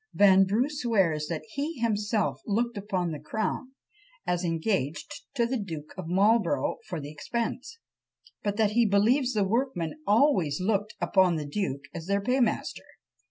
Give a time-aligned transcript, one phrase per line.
[0.15, 3.73] Vanbrugh swears that "He himself looked upon the crown,
[4.25, 7.77] as engaged to the Duke of Marlborough for the expense;
[8.41, 12.81] but that he believes the workmen always looked upon the duke as their paymaster."